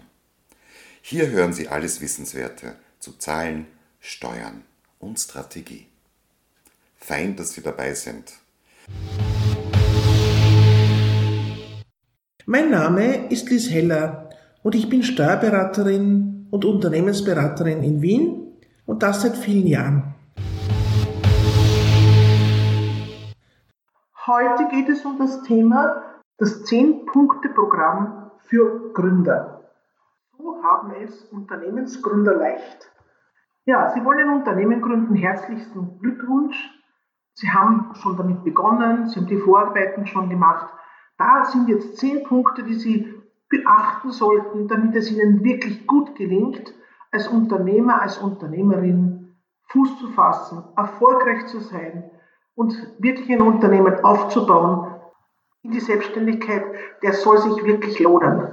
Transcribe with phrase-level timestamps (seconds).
[1.01, 3.67] Hier hören Sie alles Wissenswerte zu Zahlen,
[3.99, 4.63] Steuern
[4.99, 5.87] und Strategie.
[6.95, 8.33] Fein, dass Sie dabei sind.
[12.45, 14.29] Mein Name ist Liz Heller
[14.63, 18.47] und ich bin Steuerberaterin und Unternehmensberaterin in Wien
[18.85, 20.13] und das seit vielen Jahren.
[24.25, 26.01] Heute geht es um das Thema
[26.37, 29.69] das 10-Punkte-Programm für Gründer.
[30.37, 32.89] So haben es Unternehmensgründer leicht.
[33.65, 36.71] Ja, Sie wollen ein Unternehmen gründen, herzlichsten Glückwunsch.
[37.33, 40.73] Sie haben schon damit begonnen, Sie haben die Vorarbeiten schon gemacht.
[41.17, 46.73] Da sind jetzt 10 Punkte, die Sie beachten sollten, damit es Ihnen wirklich gut gelingt,
[47.11, 49.35] als Unternehmer, als Unternehmerin
[49.67, 52.09] Fuß zu fassen, erfolgreich zu sein
[52.55, 54.95] und wirklich ein Unternehmen aufzubauen
[55.63, 56.63] in die Selbstständigkeit,
[57.01, 58.49] der soll sich wirklich lohnen.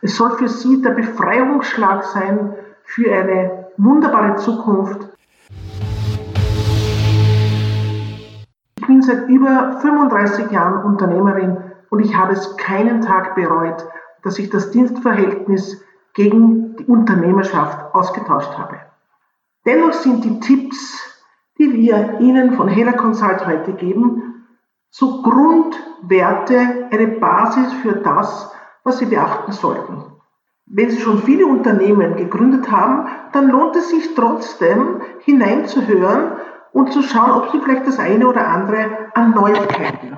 [0.00, 5.08] Es soll für Sie der Befreiungsschlag sein für eine wunderbare Zukunft.
[8.78, 11.56] Ich bin seit über 35 Jahren Unternehmerin
[11.90, 13.84] und ich habe es keinen Tag bereut,
[14.22, 15.82] dass ich das Dienstverhältnis
[16.14, 18.80] gegen die Unternehmerschaft ausgetauscht habe.
[19.64, 21.11] Dennoch sind die Tipps,
[21.58, 24.46] die wir Ihnen von Hela Consult heute geben,
[24.90, 28.50] so Grundwerte, eine Basis für das,
[28.84, 30.04] was Sie beachten sollten.
[30.66, 36.32] Wenn Sie schon viele Unternehmen gegründet haben, dann lohnt es sich trotzdem hineinzuhören
[36.72, 40.16] und zu schauen, ob Sie vielleicht das eine oder andere an Neuigkeiten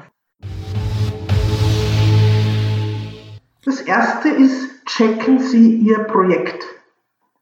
[3.64, 6.66] Das erste ist, checken Sie Ihr Projekt.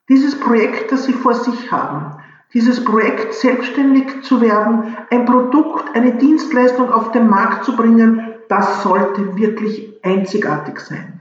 [0.09, 2.17] Dieses Projekt, das Sie vor sich haben,
[2.55, 8.83] dieses Projekt selbstständig zu werden, ein Produkt, eine Dienstleistung auf den Markt zu bringen, das
[8.83, 11.21] sollte wirklich einzigartig sein.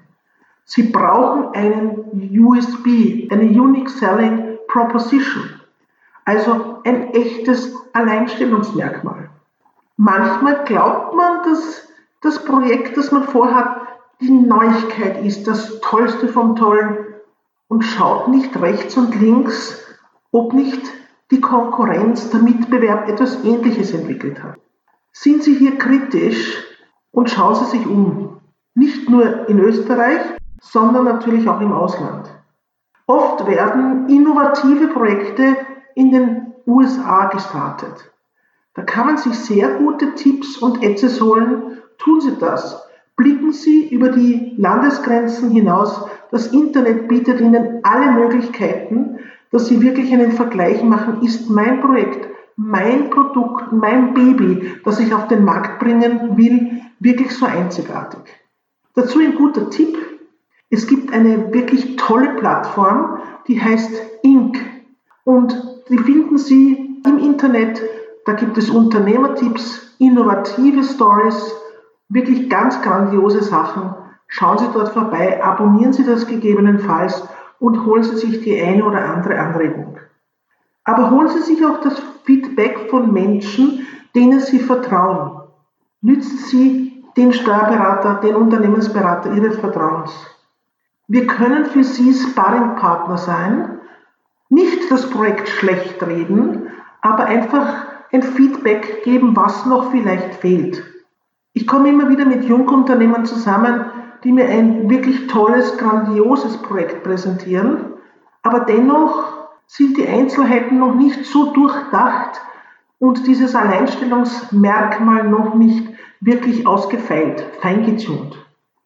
[0.66, 5.50] Sie brauchen einen USB, eine Unique Selling Proposition,
[6.26, 9.30] also ein echtes Alleinstellungsmerkmal.
[9.98, 11.88] Manchmal glaubt man, dass
[12.22, 13.82] das Projekt, das man vorhat,
[14.22, 16.98] die Neuigkeit ist, das Tollste vom Tollen
[17.68, 19.78] und schaut nicht rechts und links,
[20.32, 20.82] ob nicht
[21.32, 24.60] die Konkurrenz, der Mitbewerb etwas Ähnliches entwickelt hat.
[25.14, 26.64] Sind Sie hier kritisch
[27.12, 28.42] und schauen Sie sich um.
[28.76, 30.22] Nicht nur in Österreich,
[30.62, 32.30] sondern natürlich auch im Ausland.
[33.08, 35.58] Oft werden innovative Projekte
[35.96, 38.12] in den USA gestartet.
[38.74, 41.80] Da kann man sich sehr gute Tipps und Etzes holen.
[41.98, 42.88] Tun Sie das.
[43.18, 46.08] Blicken Sie über die Landesgrenzen hinaus.
[46.32, 49.20] Das Internet bietet Ihnen alle Möglichkeiten,
[49.52, 51.22] dass Sie wirklich einen Vergleich machen.
[51.22, 57.32] Ist mein Projekt, mein Produkt, mein Baby, das ich auf den Markt bringen will, wirklich
[57.32, 58.22] so einzigartig?
[58.96, 59.98] Dazu ein guter Tipp.
[60.70, 63.92] Es gibt eine wirklich tolle Plattform, die heißt
[64.24, 64.58] Inc.
[65.26, 67.82] Und die finden Sie im Internet.
[68.26, 71.54] Da gibt es Unternehmertipps, innovative Stories,
[72.10, 73.96] wirklich ganz grandiose Sachen.
[74.28, 77.28] Schauen Sie dort vorbei, abonnieren Sie das gegebenenfalls
[77.62, 80.00] und holen Sie sich die eine oder andere Anregung.
[80.84, 83.86] Aber holen Sie sich auch das Feedback von Menschen,
[84.16, 85.44] denen Sie vertrauen.
[86.02, 90.12] Nützen Sie den Steuerberater, den Unternehmensberater Ihres Vertrauens.
[91.08, 93.80] Wir können für Sie Sparringpartner sein,
[94.50, 96.68] nicht das Projekt schlecht reden,
[97.02, 100.84] aber einfach ein Feedback geben, was noch vielleicht fehlt.
[101.54, 103.91] Ich komme immer wieder mit Jungunternehmern zusammen,
[104.24, 107.94] die mir ein wirklich tolles, grandioses Projekt präsentieren,
[108.44, 112.42] aber dennoch sind die Einzelheiten noch nicht so durchdacht
[113.00, 115.88] und dieses Alleinstellungsmerkmal noch nicht
[116.20, 118.38] wirklich ausgefeilt, feingetunt.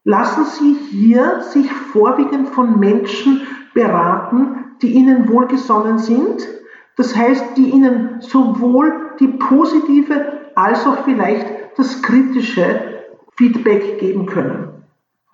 [0.04, 3.42] Lassen Sie hier sich vorwiegend von Menschen
[3.74, 6.48] beraten, die Ihnen wohlgesonnen sind,
[6.96, 11.48] das heißt, die Ihnen sowohl die positive als auch vielleicht
[11.78, 13.04] das kritische
[13.36, 14.75] Feedback geben können.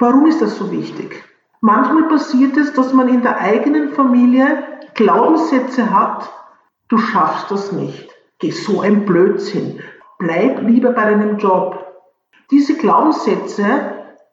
[0.02, 1.24] Warum ist das so wichtig?
[1.60, 4.64] Manchmal passiert es, dass man in der eigenen Familie
[4.96, 6.28] Glaubenssätze hat,
[6.88, 8.10] du schaffst das nicht,
[8.40, 9.80] geh so ein Blödsinn,
[10.18, 11.86] bleib lieber bei deinem Job.
[12.50, 13.64] Diese Glaubenssätze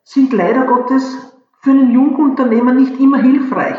[0.04, 3.78] sind leider Gottes für einen Jungunternehmer nicht immer hilfreich,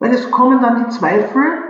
[0.00, 1.62] weil es kommen dann die Zweifel,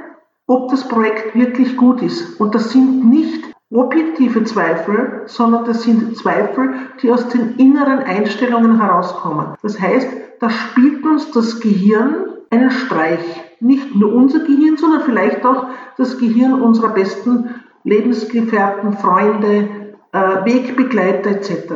[0.47, 2.41] ob das Projekt wirklich gut ist.
[2.41, 8.81] Und das sind nicht objektive Zweifel, sondern das sind Zweifel, die aus den inneren Einstellungen
[8.81, 9.55] herauskommen.
[9.63, 10.09] Das heißt,
[10.41, 12.15] da spielt uns das Gehirn
[12.51, 13.21] einen Streich.
[13.61, 15.67] Nicht nur unser Gehirn, sondern vielleicht auch
[15.97, 17.55] das Gehirn unserer besten
[17.85, 19.69] Lebensgefährten, Freunde,
[20.13, 21.73] äh, Wegbegleiter etc.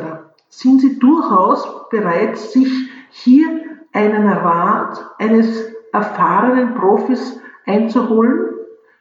[0.49, 2.71] Sind Sie durchaus bereit, sich
[3.11, 3.49] hier
[3.93, 8.51] einen Rat eines erfahrenen Profis einzuholen,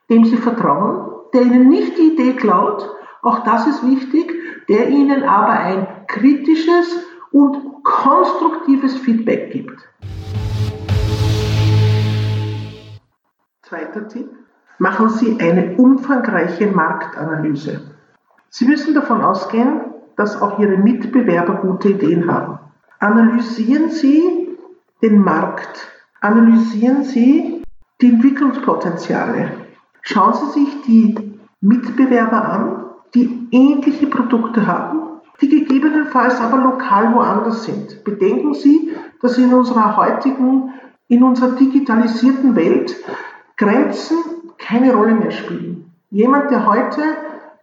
[0.09, 2.89] dem Sie vertrauen, der Ihnen nicht die Idee klaut,
[3.21, 4.33] auch das ist wichtig,
[4.67, 6.87] der Ihnen aber ein kritisches
[7.31, 9.79] und konstruktives Feedback gibt.
[13.61, 14.29] Zweiter Tipp.
[14.79, 17.81] Machen Sie eine umfangreiche Marktanalyse.
[18.49, 19.81] Sie müssen davon ausgehen,
[20.15, 22.59] dass auch Ihre Mitbewerber gute Ideen haben.
[22.99, 24.57] Analysieren Sie
[25.01, 25.87] den Markt.
[26.21, 27.61] Analysieren Sie
[28.01, 29.68] die Entwicklungspotenziale.
[30.01, 37.65] Schauen Sie sich die Mitbewerber an, die ähnliche Produkte haben, die gegebenenfalls aber lokal woanders
[37.65, 38.03] sind.
[38.03, 38.91] Bedenken Sie,
[39.21, 40.73] dass in unserer heutigen,
[41.07, 42.95] in unserer digitalisierten Welt
[43.57, 44.17] Grenzen
[44.57, 45.91] keine Rolle mehr spielen.
[46.11, 47.01] Jemand, der heute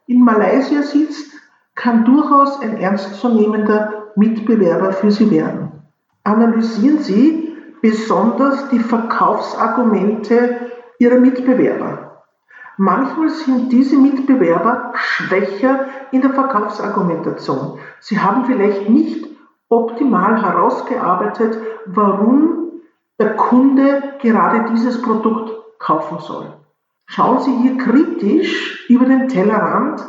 [0.07, 1.33] in Malaysia sitzt,
[1.75, 5.73] kann durchaus ein ernstzunehmender Mitbewerber für Sie werden.
[6.25, 10.57] Analysieren Sie besonders die Verkaufsargumente
[10.99, 12.16] Ihrer Mitbewerber.
[12.79, 17.79] Manchmal sind diese Mitbewerber schwächer in der Verkaufsargumentation.
[18.01, 19.27] Sie haben vielleicht nicht
[19.69, 22.71] optimal herausgearbeitet, warum
[23.19, 26.53] der Kunde gerade dieses Produkt kaufen soll.
[27.07, 30.05] Schauen Sie hier kritisch über den Tellerrand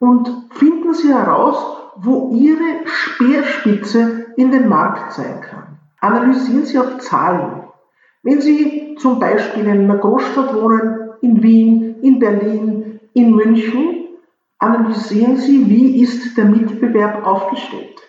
[0.00, 5.78] und finden Sie heraus, wo Ihre Speerspitze in den Markt sein kann.
[6.00, 7.64] Analysieren Sie auch Zahlen.
[8.22, 14.08] Wenn Sie zum Beispiel in einer Großstadt wohnen, in Wien, in Berlin, in München,
[14.58, 18.00] analysieren Sie, wie ist der Mitbewerb aufgestellt.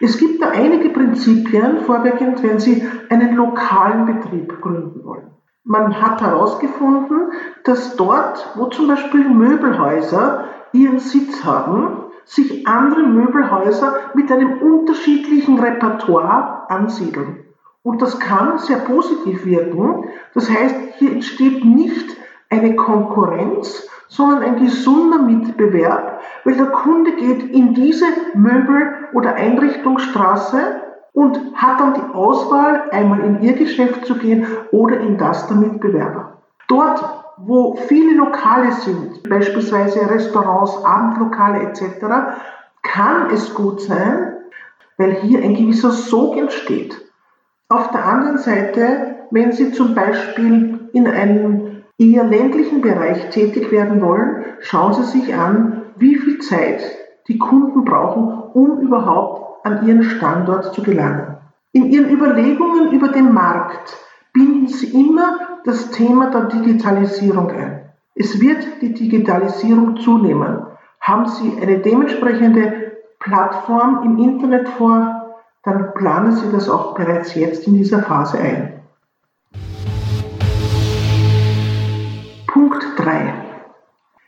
[0.00, 5.30] Es gibt da einige Prinzipien, vorwiegend, wenn Sie einen lokalen Betrieb gründen wollen.
[5.62, 7.32] Man hat herausgefunden,
[7.64, 15.58] dass dort, wo zum Beispiel Möbelhäuser ihren Sitz haben, sich andere Möbelhäuser mit einem unterschiedlichen
[15.58, 17.44] Repertoire ansiedeln.
[17.82, 20.08] Und das kann sehr positiv wirken.
[20.32, 22.16] Das heißt, hier entsteht nicht
[22.50, 30.58] eine Konkurrenz, sondern ein gesunder Mitbewerb, weil der Kunde geht in diese Möbel- oder Einrichtungsstraße
[31.12, 35.56] und hat dann die Auswahl, einmal in ihr Geschäft zu gehen oder in das der
[35.56, 36.38] Mitbewerber.
[36.68, 37.02] Dort,
[37.38, 41.82] wo viele Lokale sind, beispielsweise Restaurants, Abendlokale etc.,
[42.82, 44.36] kann es gut sein,
[44.98, 47.00] weil hier ein gewisser Sog entsteht.
[47.68, 51.63] Auf der anderen Seite, wenn Sie zum Beispiel in einem
[51.98, 56.82] eher ländlichen Bereich tätig werden wollen, schauen Sie sich an, wie viel Zeit
[57.28, 61.36] die Kunden brauchen, um überhaupt an ihren Standort zu gelangen.
[61.72, 63.96] In ihren Überlegungen über den Markt
[64.32, 67.92] binden sie immer das Thema der Digitalisierung ein.
[68.14, 70.66] Es wird die Digitalisierung zunehmen.
[71.00, 75.34] Haben Sie eine dementsprechende Plattform im Internet vor,
[75.64, 78.73] dann planen Sie das auch bereits jetzt in dieser Phase ein.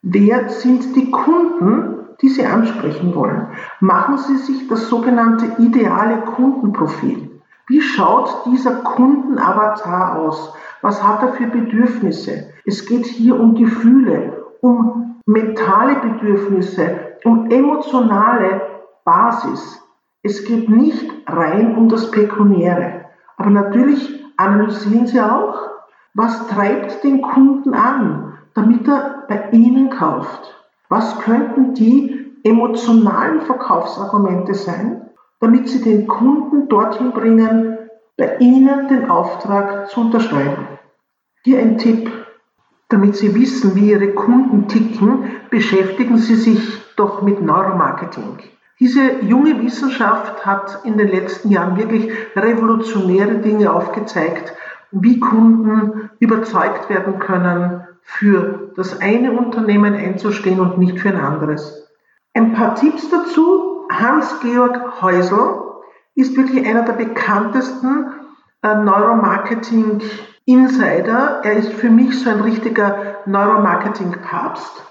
[0.08, 3.48] Wer sind die Kunden die Sie ansprechen wollen.
[3.80, 7.40] Machen Sie sich das sogenannte ideale Kundenprofil.
[7.68, 10.54] Wie schaut dieser Kundenavatar aus?
[10.82, 12.52] Was hat er für Bedürfnisse?
[12.64, 18.60] Es geht hier um Gefühle, um mentale Bedürfnisse, um emotionale
[19.04, 19.82] Basis.
[20.22, 23.04] Es geht nicht rein um das Pekuniäre.
[23.36, 25.70] Aber natürlich analysieren Sie auch,
[26.14, 30.54] was treibt den Kunden an, damit er bei Ihnen kauft.
[30.88, 35.02] Was könnten die emotionalen Verkaufsargumente sein,
[35.40, 37.78] damit Sie den Kunden dorthin bringen,
[38.16, 40.66] bei Ihnen den Auftrag zu unterschreiben?
[41.44, 42.10] Hier ein Tipp.
[42.88, 48.38] Damit Sie wissen, wie Ihre Kunden ticken, beschäftigen Sie sich doch mit Neuromarketing.
[48.78, 54.54] Diese junge Wissenschaft hat in den letzten Jahren wirklich revolutionäre Dinge aufgezeigt,
[54.92, 61.90] wie Kunden überzeugt werden können, für das eine Unternehmen einzustehen und nicht für ein anderes.
[62.34, 63.84] Ein paar Tipps dazu.
[63.90, 65.60] Hans-Georg Häusl
[66.14, 68.06] ist wirklich einer der bekanntesten
[68.62, 71.42] äh, Neuromarketing-Insider.
[71.44, 74.82] Er ist für mich so ein richtiger Neuromarketing-Papst.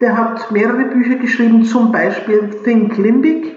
[0.00, 3.54] Der hat mehrere Bücher geschrieben, zum Beispiel Think Limbic.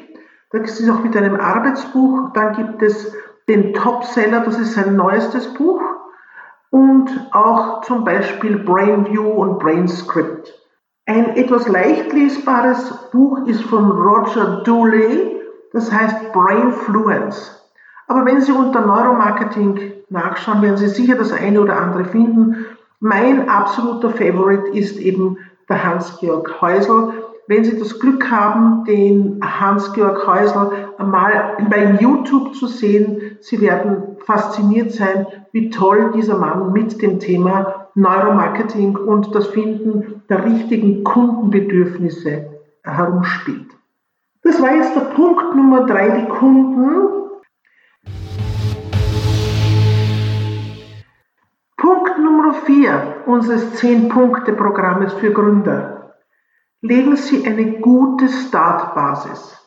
[0.52, 2.32] Das ist auch mit einem Arbeitsbuch.
[2.34, 3.14] Dann gibt es
[3.48, 5.82] den Topseller, das ist sein neuestes Buch.
[6.72, 10.54] Und auch zum Beispiel Brainview und Brainscript.
[11.06, 15.42] Ein etwas leicht lesbares Buch ist von Roger Dooley,
[15.74, 17.60] das heißt Brainfluence.
[18.08, 22.66] Aber wenn Sie unter Neuromarketing nachschauen, werden Sie sicher das eine oder andere finden.
[23.00, 25.38] Mein absoluter Favorite ist eben
[25.70, 27.14] der Hans-Georg Häusl.
[27.50, 34.18] Wenn Sie das Glück haben, den Hans-Georg Häusl einmal bei YouTube zu sehen, Sie werden
[34.24, 41.04] fasziniert sein, wie toll dieser Mann mit dem Thema Neuromarketing und das Finden der richtigen
[41.04, 42.52] Kundenbedürfnisse
[42.84, 43.72] herumspielt.
[44.44, 47.10] Das war jetzt der Punkt Nummer drei, die Kunden.
[51.78, 55.99] Punkt Nummer vier unseres Zehn-Punkte-Programmes für Gründer.
[56.82, 59.58] Legen Sie eine gute Startbasis.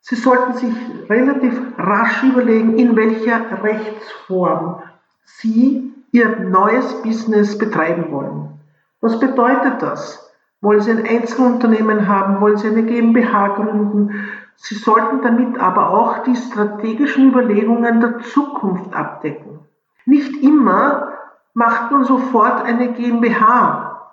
[0.00, 0.74] Sie sollten sich
[1.10, 4.82] relativ rasch überlegen, in welcher Rechtsform
[5.24, 8.58] Sie Ihr neues Business betreiben wollen.
[9.02, 10.32] Was bedeutet das?
[10.62, 12.40] Wollen Sie ein Einzelunternehmen haben?
[12.40, 14.28] Wollen Sie eine GmbH gründen?
[14.56, 19.60] Sie sollten damit aber auch die strategischen Überlegungen der Zukunft abdecken.
[20.06, 21.12] Nicht immer
[21.52, 24.08] macht man sofort eine GmbH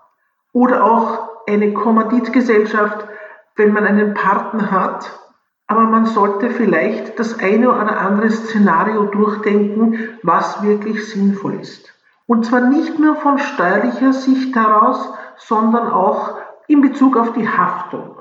[0.52, 3.08] oder auch eine Kommanditgesellschaft,
[3.56, 5.20] wenn man einen Partner hat
[5.72, 11.94] aber man sollte vielleicht das eine oder andere Szenario durchdenken, was wirklich sinnvoll ist.
[12.26, 18.18] Und zwar nicht nur von steuerlicher Sicht heraus, sondern auch in Bezug auf die Haftung.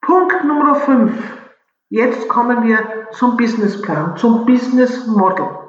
[0.00, 1.12] Punkt Nummer 5.
[1.90, 5.61] Jetzt kommen wir zum Businessplan, zum Business Model.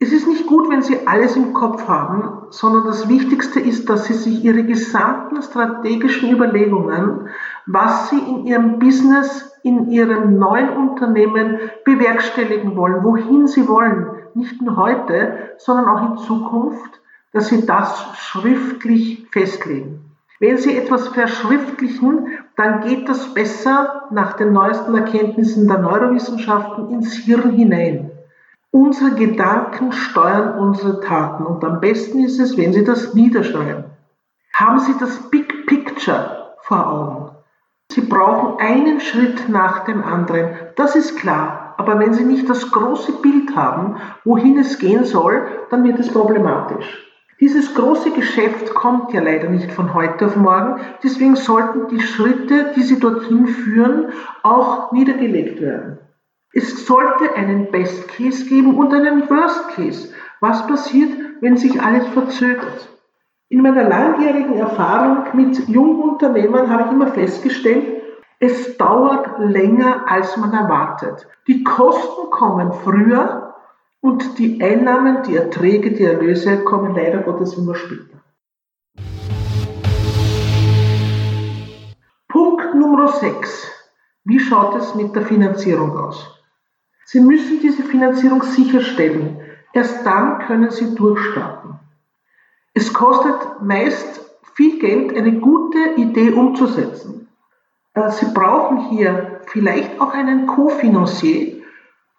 [0.00, 4.06] Es ist nicht gut, wenn Sie alles im Kopf haben, sondern das Wichtigste ist, dass
[4.06, 7.28] Sie sich Ihre gesamten strategischen Überlegungen,
[7.66, 14.60] was Sie in Ihrem Business, in Ihrem neuen Unternehmen bewerkstelligen wollen, wohin Sie wollen, nicht
[14.60, 17.00] nur heute, sondern auch in Zukunft,
[17.32, 20.00] dass Sie das schriftlich festlegen.
[20.40, 27.14] Wenn Sie etwas verschriftlichen, dann geht das besser nach den neuesten Erkenntnissen der Neurowissenschaften ins
[27.14, 28.10] Hirn hinein.
[28.74, 33.84] Unsere Gedanken steuern unsere Taten und am besten ist es, wenn Sie das niederschreiben.
[34.52, 37.30] Haben Sie das Big Picture vor Augen.
[37.92, 41.76] Sie brauchen einen Schritt nach dem anderen, das ist klar.
[41.78, 46.12] Aber wenn Sie nicht das große Bild haben, wohin es gehen soll, dann wird es
[46.12, 47.00] problematisch.
[47.38, 52.72] Dieses große Geschäft kommt ja leider nicht von heute auf morgen, deswegen sollten die Schritte,
[52.74, 54.08] die Sie dorthin führen,
[54.42, 56.00] auch niedergelegt werden.
[56.56, 60.14] Es sollte einen Best Case geben und einen Worst Case.
[60.38, 62.88] Was passiert, wenn sich alles verzögert?
[63.48, 68.02] In meiner langjährigen Erfahrung mit Jungunternehmern habe ich immer festgestellt,
[68.38, 71.26] es dauert länger, als man erwartet.
[71.48, 73.54] Die Kosten kommen früher
[74.00, 78.22] und die Einnahmen, die Erträge, die Erlöse kommen leider Gottes immer später.
[82.28, 83.72] Punkt Nummer 6.
[84.22, 86.33] Wie schaut es mit der Finanzierung aus?
[87.04, 89.40] Sie müssen diese Finanzierung sicherstellen.
[89.72, 91.78] Erst dann können Sie durchstarten.
[92.72, 94.20] Es kostet meist
[94.54, 97.28] viel Geld, eine gute Idee umzusetzen.
[97.94, 101.62] Äh, Sie brauchen hier vielleicht auch einen Co-Financier.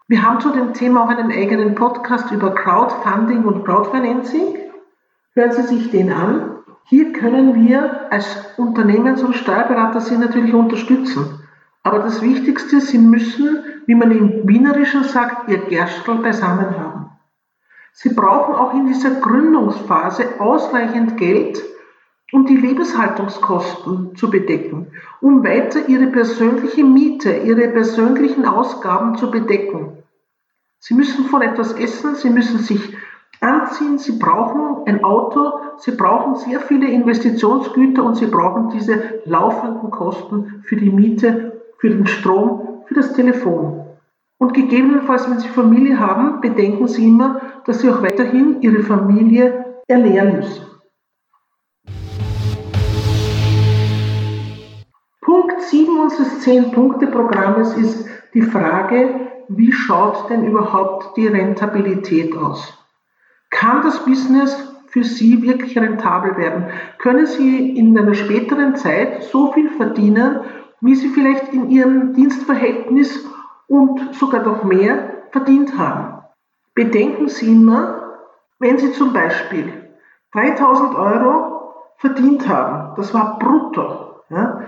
[0.08, 4.58] Wir haben zu dem Thema auch einen eigenen Podcast über Crowdfunding und Crowdfinancing.
[5.34, 6.52] Hören Sie sich den an.
[6.86, 11.40] Hier können wir als Unternehmens- und Steuerberater Sie natürlich unterstützen.
[11.84, 17.10] Aber das Wichtigste, Sie müssen wie man im Wienerischen sagt, ihr Gerstl beisammen haben.
[17.94, 21.64] Sie brauchen auch in dieser Gründungsphase ausreichend Geld,
[22.32, 30.04] um die Lebenshaltungskosten zu bedecken, um weiter ihre persönliche Miete, ihre persönlichen Ausgaben zu bedecken.
[30.80, 32.96] Sie müssen von etwas essen, sie müssen sich
[33.40, 39.92] anziehen, sie brauchen ein Auto, sie brauchen sehr viele Investitionsgüter und sie brauchen diese laufenden
[39.92, 43.86] Kosten für die Miete, für den Strom, für das Telefon.
[44.38, 49.66] Und gegebenenfalls, wenn Sie Familie haben, bedenken Sie immer, dass Sie auch weiterhin Ihre Familie
[49.88, 50.66] ernähren müssen.
[55.22, 62.78] Punkt 7 unseres 10-Punkte-Programmes ist die Frage, wie schaut denn überhaupt die Rentabilität aus?
[63.50, 64.56] Kann das Business
[64.88, 66.66] für Sie wirklich rentabel werden?
[67.00, 70.42] Können Sie in einer späteren Zeit so viel verdienen,
[70.86, 73.26] wie sie vielleicht in ihrem Dienstverhältnis
[73.68, 76.24] und sogar noch mehr verdient haben.
[76.76, 78.20] Bedenken Sie immer,
[78.60, 79.90] wenn Sie zum Beispiel
[80.34, 84.62] 3000 Euro verdient haben, das war brutto, ja,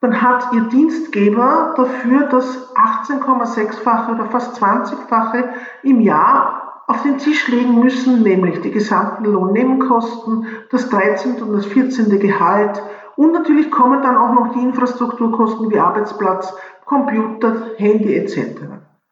[0.00, 5.50] dann hat Ihr Dienstgeber dafür das 18,6-fache oder fast 20-fache
[5.84, 11.42] im Jahr auf den Tisch legen müssen, nämlich die gesamten Lohnnebenkosten, das 13.
[11.42, 12.18] und das 14.
[12.18, 12.82] Gehalt
[13.16, 18.62] und natürlich kommen dann auch noch die Infrastrukturkosten wie Arbeitsplatz, Computer, Handy etc.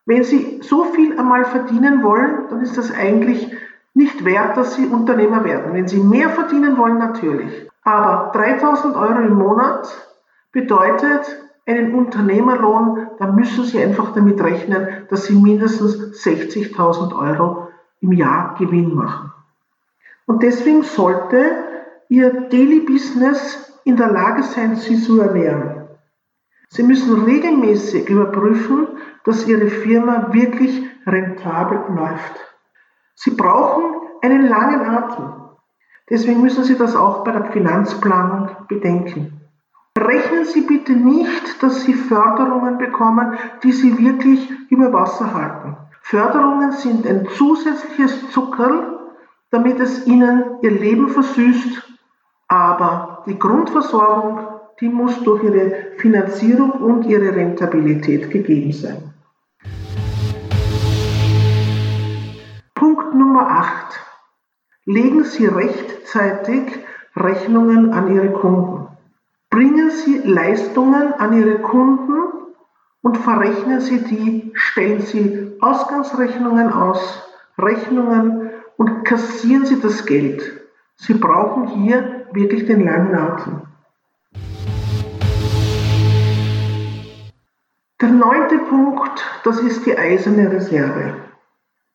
[0.07, 3.55] Wenn Sie so viel einmal verdienen wollen, dann ist das eigentlich
[3.95, 5.75] nicht wert, dass Sie Unternehmer werden.
[5.75, 7.69] Wenn Sie mehr verdienen wollen, natürlich.
[7.83, 9.89] Aber 3000 Euro im Monat
[10.53, 17.69] bedeutet einen Unternehmerlohn, da müssen Sie einfach damit rechnen, dass Sie mindestens 60.000 Euro
[18.01, 19.33] im Jahr Gewinn machen.
[20.27, 21.65] Und deswegen sollte
[22.09, 25.89] Ihr Daily Business in der Lage sein, Sie zu ernähren.
[26.69, 28.89] Sie müssen regelmäßig überprüfen,
[29.25, 32.35] dass Ihre Firma wirklich rentabel läuft.
[33.15, 33.85] Sie brauchen
[34.23, 35.33] einen langen Atem.
[36.09, 39.40] Deswegen müssen Sie das auch bei der Finanzplanung bedenken.
[39.99, 45.77] Rechnen Sie bitte nicht, dass Sie Förderungen bekommen, die Sie wirklich über Wasser halten.
[46.03, 48.99] Förderungen sind ein zusätzliches Zuckerl,
[49.51, 51.83] damit es Ihnen Ihr Leben versüßt,
[52.47, 59.13] aber die Grundversorgung, die muss durch Ihre Finanzierung und Ihre Rentabilität gegeben sein.
[62.75, 64.01] Punkt Nummer 8.
[64.85, 66.79] Legen Sie rechtzeitig
[67.17, 68.80] Rechnungen an Ihre Kunden.
[69.51, 72.55] Bringen Sie Leistungen an Ihre Kunden
[73.03, 77.25] und verrechnen Sie die, stellen Sie Ausgangsrechnungen aus,
[77.59, 80.69] Rechnungen und kassieren Sie das Geld.
[80.99, 83.63] Sie brauchen hier wirklich den langen Atem.
[88.01, 91.15] Der neunte Punkt, das ist die eiserne Reserve.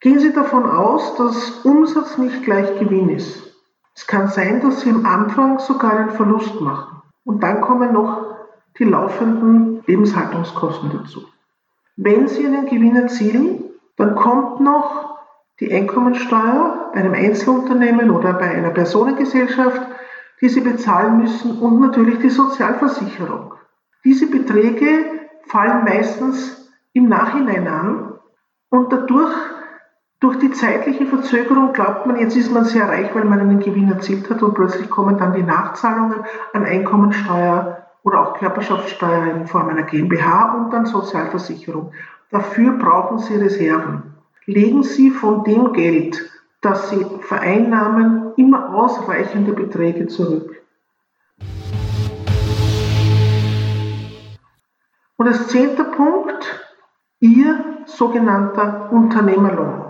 [0.02, 3.56] Gehen Sie davon aus, dass Umsatz nicht gleich Gewinn ist.
[3.96, 6.95] Es kann sein, dass Sie am Anfang sogar einen Verlust machen.
[7.26, 8.38] Und dann kommen noch
[8.78, 11.26] die laufenden Lebenshaltungskosten dazu.
[11.98, 13.64] Wenn Sie einen Gewinn erzielen,
[13.98, 15.20] dann kommt noch
[15.60, 19.82] die Einkommensteuer bei einem Einzelunternehmen oder bei einer Personengesellschaft,
[20.42, 23.54] die Sie bezahlen müssen und natürlich die Sozialversicherung.
[24.04, 25.06] Diese Beträge
[25.48, 28.14] fallen meistens im Nachhinein an
[28.70, 29.34] und dadurch,
[30.26, 33.92] durch die zeitliche Verzögerung, glaubt man, jetzt ist man sehr reich, weil man einen Gewinn
[33.92, 39.70] erzielt hat und plötzlich kommen dann die Nachzahlungen an Einkommensteuer oder auch Körperschaftssteuer in Form
[39.70, 41.92] einer GmbH und dann Sozialversicherung.
[42.32, 44.16] Dafür brauchen Sie Reserven.
[44.48, 46.20] Legen Sie von dem Geld,
[46.60, 50.56] das Sie vereinnahmen, immer ausreichende Beträge zurück.
[55.18, 56.66] Und als zehnter Punkt,
[57.20, 59.85] Ihr sogenannter Unternehmerlohn.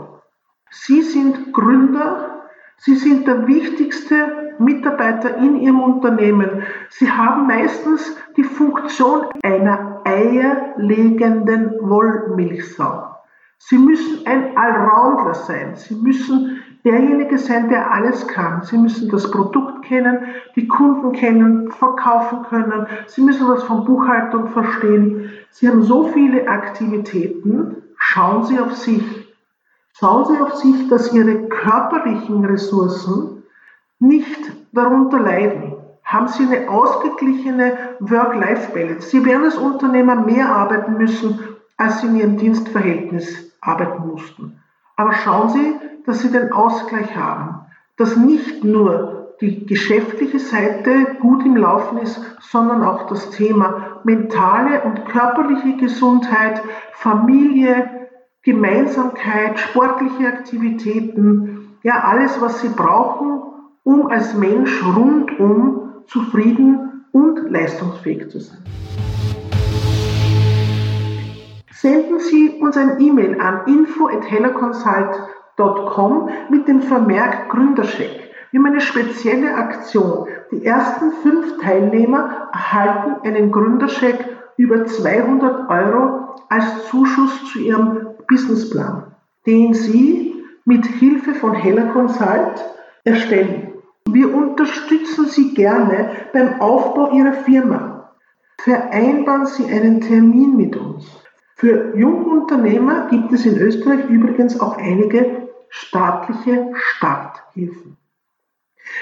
[0.70, 2.36] Sie sind Gründer,
[2.78, 6.64] Sie sind der wichtigste Mitarbeiter in Ihrem Unternehmen.
[6.90, 13.16] Sie haben meistens die Funktion einer eierlegenden Wollmilchsau.
[13.58, 15.76] Sie müssen ein Allrounder sein.
[15.76, 18.62] Sie müssen derjenige sein, der alles kann.
[18.64, 20.20] Sie müssen das Produkt kennen,
[20.56, 22.88] die Kunden kennen, verkaufen können.
[23.08, 25.32] Sie müssen was von Buchhaltung verstehen.
[25.50, 27.78] Sie haben so viele Aktivitäten.
[27.98, 29.25] Schauen Sie auf sich.
[29.98, 33.44] Schauen Sie auf sich, dass Ihre körperlichen Ressourcen
[34.00, 35.74] nicht darunter leiden.
[36.04, 39.08] Haben Sie eine ausgeglichene Work-Life-Balance.
[39.08, 41.40] Sie werden als Unternehmer mehr arbeiten müssen,
[41.78, 44.60] als Sie in Ihrem Dienstverhältnis arbeiten mussten.
[44.98, 47.62] Aber schauen Sie, dass Sie den Ausgleich haben,
[47.96, 54.82] dass nicht nur die geschäftliche Seite gut im Laufen ist, sondern auch das Thema mentale
[54.82, 58.05] und körperliche Gesundheit, Familie,
[58.46, 63.42] Gemeinsamkeit, sportliche Aktivitäten, ja alles, was Sie brauchen,
[63.84, 68.60] um als Mensch rundum zufrieden und leistungsfähig zu sein.
[71.72, 78.30] Senden Sie uns ein E-Mail an info@hellerconsult.com mit dem Vermerk Gründerscheck.
[78.52, 80.28] Wir haben eine spezielle Aktion.
[80.52, 84.24] Die ersten fünf Teilnehmer erhalten einen Gründerscheck
[84.58, 92.66] über 200 Euro als Zuschuss zu ihrem Businessplan, den Sie mit Hilfe von Heller Consult
[93.04, 93.74] erstellen.
[94.10, 98.14] Wir unterstützen Sie gerne beim Aufbau Ihrer Firma.
[98.60, 101.06] Vereinbaren Sie einen Termin mit uns.
[101.56, 107.98] Für Jungunternehmer gibt es in Österreich übrigens auch einige staatliche Starthilfen.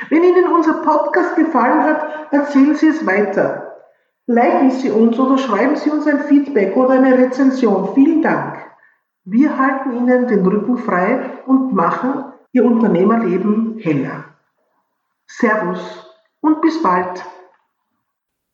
[0.10, 3.74] Wenn Ihnen unser Podcast gefallen hat, erzählen Sie es weiter.
[4.26, 7.94] Liken Sie uns oder schreiben Sie uns ein Feedback oder eine Rezension.
[7.94, 8.58] Vielen Dank.
[9.26, 14.36] Wir halten Ihnen den Rücken frei und machen Ihr Unternehmerleben heller.
[15.26, 15.80] Servus
[16.42, 17.24] und bis bald.